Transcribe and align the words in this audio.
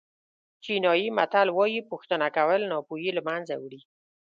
چینایي 0.63 1.07
متل 1.17 1.47
وایي 1.57 1.81
پوښتنه 1.91 2.27
کول 2.37 2.61
ناپوهي 2.71 3.09
له 3.17 3.21
منځه 3.29 3.53
وړي. 3.61 3.81